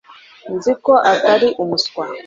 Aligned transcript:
nzi 0.55 0.71
ko 0.83 0.93
utari 1.13 1.47
umuswa 1.61 2.03